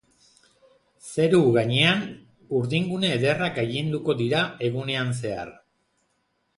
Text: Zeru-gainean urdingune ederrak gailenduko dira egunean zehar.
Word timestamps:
Zeru-gainean 1.09 2.01
urdingune 2.61 3.13
ederrak 3.21 3.55
gailenduko 3.61 4.19
dira 4.27 4.45
egunean 4.71 5.17
zehar. 5.23 5.55